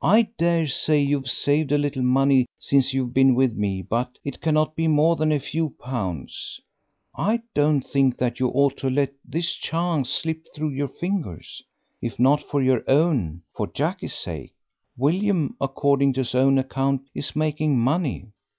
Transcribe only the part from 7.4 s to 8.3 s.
don't think